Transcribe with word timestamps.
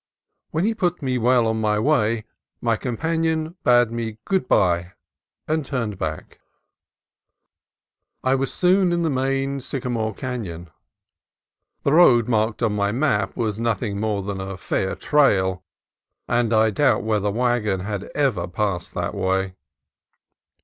When 0.49 0.63
he 0.63 0.71
had 0.71 0.79
put 0.79 1.01
me 1.03 1.19
well 1.19 1.45
on 1.45 1.61
my 1.61 1.77
way 1.77 2.25
my 2.59 2.75
companion 2.75 3.55
bade 3.63 3.91
me 3.91 4.17
good 4.25 4.47
bye 4.47 4.93
and 5.47 5.63
turned 5.63 5.99
back. 5.99 6.39
I 8.23 8.33
was 8.33 8.51
soon 8.51 8.91
in 8.91 9.03
the 9.03 9.11
main 9.11 9.59
Sycamore 9.59 10.15
Canon. 10.15 10.71
The 11.83 11.93
road 11.93 12.27
marked 12.27 12.63
on 12.63 12.73
my 12.75 12.91
map 12.91 13.37
was 13.37 13.59
nothing 13.59 13.99
more 13.99 14.23
than 14.23 14.41
a 14.41 14.57
fair 14.57 14.95
trail, 14.95 15.63
and 16.27 16.51
I 16.51 16.71
doubt 16.71 17.03
whether 17.03 17.29
wagon 17.29 17.81
had 17.81 18.05
ever 18.15 18.47
passed 18.47 18.95
that 18.95 19.13
way. 19.13 19.53